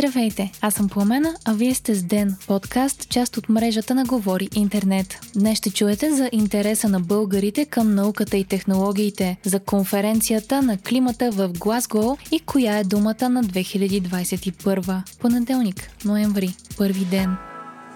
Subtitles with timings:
[0.00, 4.48] Здравейте, аз съм Пламена, а вие сте с Ден, подкаст, част от мрежата на Говори
[4.54, 5.20] Интернет.
[5.34, 11.30] Днес ще чуете за интереса на българите към науката и технологиите, за конференцията на климата
[11.30, 15.18] в Глазго и коя е думата на 2021.
[15.18, 17.36] Понеделник, ноември, първи ден.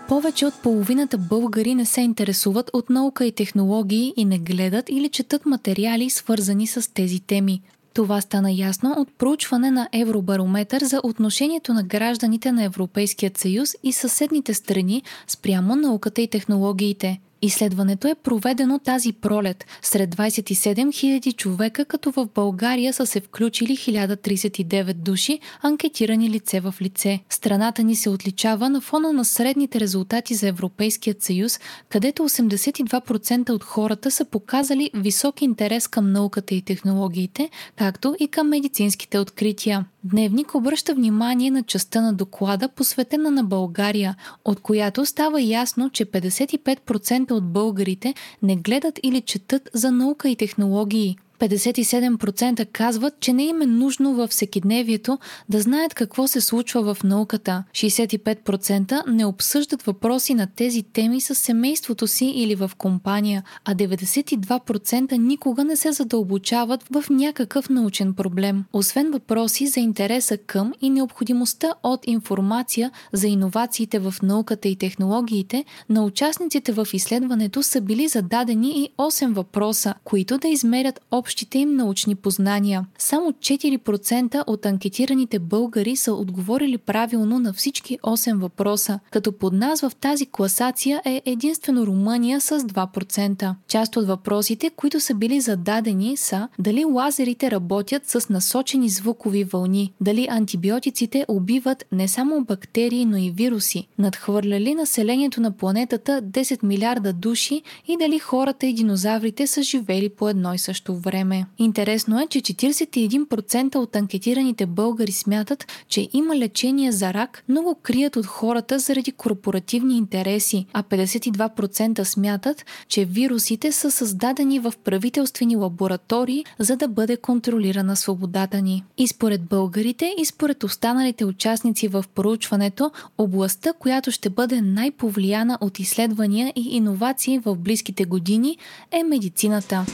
[0.09, 5.09] Повече от половината българи не се интересуват от наука и технологии и не гледат или
[5.09, 7.63] четат материали, свързани с тези теми.
[7.95, 13.93] Това стана ясно от проучване на Евробарометър за отношението на гражданите на Европейския съюз и
[13.93, 17.21] съседните страни спрямо науката и технологиите.
[17.45, 23.77] Изследването е проведено тази пролет сред 27 000 човека, като в България са се включили
[23.77, 27.21] 1039 души, анкетирани лице в лице.
[27.31, 33.65] Страната ни се отличава на фона на средните резултати за Европейският съюз, където 82% от
[33.65, 39.85] хората са показали висок интерес към науката и технологиите, както и към медицинските открития.
[40.05, 46.07] Дневник обръща внимание на частта на доклада, посветена на България, от която става ясно, че
[46.07, 51.17] 55% от българите не гледат или четат за наука и технологии.
[51.39, 55.19] 57% казват, че не им е нужно във всекидневието
[55.49, 57.65] да знаят какво се случва в науката.
[57.73, 65.17] 65% не обсъждат въпроси на тези теми с семейството си или в компания, а 92%
[65.17, 68.65] никога не се задълбочават в някакъв научен проблем.
[68.73, 75.65] Освен въпроси за интереса към и необходимостта от информация за иновациите в науката и технологиите,
[75.89, 81.59] на участниците в изследването са били зададени и 8 въпроса, които да измерят общ общите
[81.59, 82.87] им научни познания.
[82.99, 89.81] Само 4% от анкетираните българи са отговорили правилно на всички 8 въпроса, като под нас
[89.81, 93.55] в тази класация е единствено Румъния с 2%.
[93.69, 99.93] Част от въпросите, които са били зададени са дали лазерите работят с насочени звукови вълни,
[100.01, 107.13] дали антибиотиците убиват не само бактерии, но и вируси, надхвърляли населението на планетата 10 милиарда
[107.13, 111.47] души и дали хората и динозаврите са живели по едно и също време време.
[111.59, 117.75] Интересно е, че 41% от анкетираните българи смятат, че има лечение за рак, но го
[117.83, 125.57] крият от хората заради корпоративни интереси, а 52% смятат, че вирусите са създадени в правителствени
[125.57, 128.85] лаборатории, за да бъде контролирана свободата ни.
[128.99, 135.79] И според българите, и според останалите участници в проучването, областта, която ще бъде най-повлияна от
[135.79, 138.59] изследвания и иновации в близките години,
[138.93, 139.87] е медицината.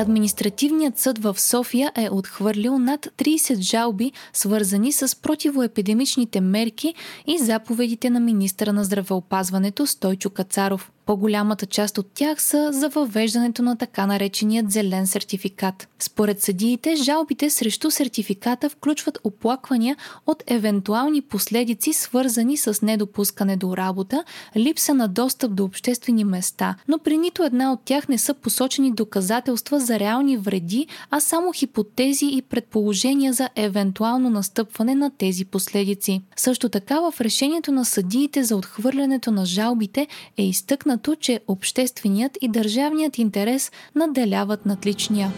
[0.00, 6.94] Административният съд в София е отхвърлил над 30 жалби, свързани с противоепидемичните мерки
[7.26, 10.90] и заповедите на министра на здравеопазването Стойчо Кацаров.
[11.10, 15.88] По-голямата част от тях са за въвеждането на така нареченият зелен сертификат.
[15.98, 24.24] Според съдиите, жалбите срещу сертификата включват оплаквания от евентуални последици, свързани с недопускане до работа,
[24.56, 28.92] липса на достъп до обществени места, но при нито една от тях не са посочени
[28.92, 36.22] доказателства за реални вреди, а само хипотези и предположения за евентуално настъпване на тези последици.
[36.36, 40.06] Също така в решението на съдиите за отхвърлянето на жалбите
[40.36, 45.32] е изтъкнат изтъкнато, че общественият и държавният интерес наделяват над личния.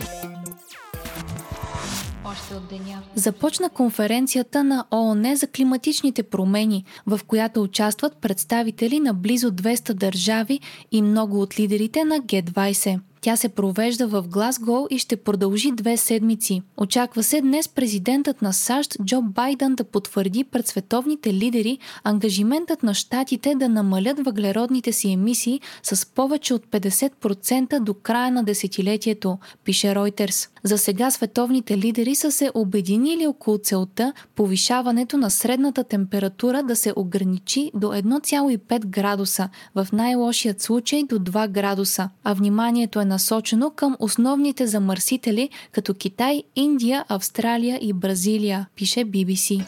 [3.15, 10.61] Започна конференцията на ООН за климатичните промени, в която участват представители на близо 200 държави
[10.93, 13.01] и много от лидерите на Г-20.
[13.25, 16.63] Тя се провежда в Глазгол и ще продължи две седмици.
[16.77, 22.95] Очаква се днес президентът на САЩ Джо Байден да потвърди пред световните лидери ангажиментът на
[22.95, 29.87] щатите да намалят въглеродните си емисии с повече от 50% до края на десетилетието, пише
[29.87, 30.49] Reuters.
[30.65, 36.93] За сега световните лидери са се обединили около целта повишаването на средната температура да се
[36.97, 43.97] ограничи до 1,5 градуса, в най-лошият случай до 2 градуса, а вниманието е насочено към
[43.99, 49.65] основните замърсители като Китай, Индия, Австралия и Бразилия, пише BBC.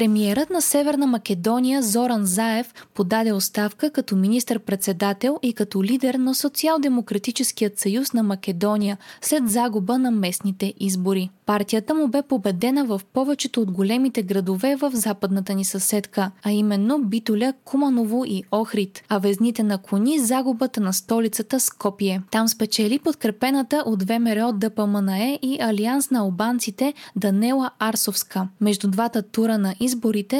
[0.00, 7.78] Премиерът на Северна Македония Зоран Заев подаде оставка като министър-председател и като лидер на Социал-демократическият
[7.78, 11.30] съюз на Македония след загуба на местните избори.
[11.46, 16.98] Партията му бе победена в повечето от големите градове в западната ни съседка, а именно
[16.98, 22.22] Битоля, Куманово и Охрид, а везните наклони загубата на столицата Скопие.
[22.30, 28.48] Там спечели подкрепената от ВМРО ДПМНЕ и Алианс на албанците Данела Арсовска.
[28.60, 29.89] Между двата тура на изборите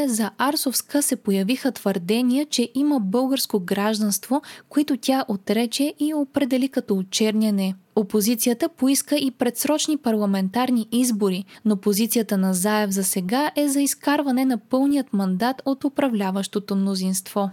[0.07, 6.97] за Арсовска се появиха твърдения, че има българско гражданство, които тя отрече и определи като
[6.97, 7.75] очерняне.
[7.97, 14.45] Опозицията поиска и предсрочни парламентарни избори, но позицията на Заев за сега е за изкарване
[14.45, 17.51] на пълният мандат от управляващото мнозинство.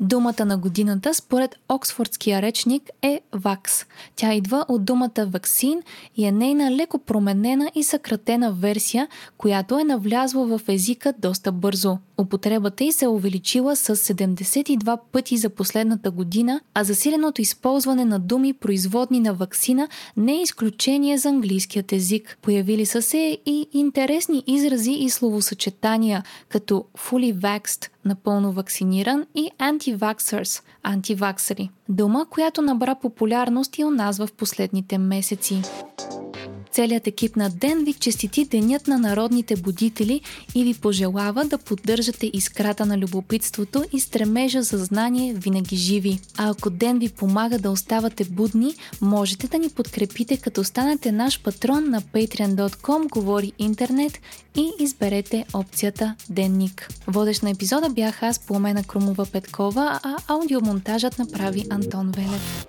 [0.00, 3.84] Думата на годината според Оксфордския речник е вакс.
[4.16, 5.82] Тя идва от думата ваксин
[6.16, 9.08] и е нейна леко променена и съкратена версия,
[9.38, 11.98] която е навлязла в езика доста бързо.
[12.18, 18.18] Употребата й се е увеличила с 72 пъти за последната година, а засиленото използване на
[18.18, 22.38] думи производни на ваксина не е изключение за английският език.
[22.42, 30.62] Появили са се и интересни изрази и словосъчетания, като fully vaxxed, напълно вакциниран и anti-vaxxers,
[30.82, 31.70] антиваксери.
[31.88, 35.62] Дума, която набра популярност и у нас в последните месеци.
[36.76, 40.20] Целият екип на Ден ви честити Денят на народните будители
[40.54, 46.18] и ви пожелава да поддържате искрата на любопитството и стремежа за знание винаги живи.
[46.36, 51.42] А ако Ден ви помага да оставате будни, можете да ни подкрепите като станете наш
[51.42, 54.20] патрон на patreon.com говори интернет
[54.56, 56.88] и изберете опцията Денник.
[57.06, 62.66] Водещ на епизода бях аз, Пламена Крумова Петкова, а аудиомонтажът направи Антон Велев.